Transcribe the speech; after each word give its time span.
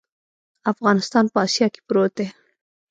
افغانستان 0.71 1.25
په 1.33 1.37
اسیا 1.45 1.67
کې 1.73 1.79
پروت 1.87 2.11
دی. 2.17 2.27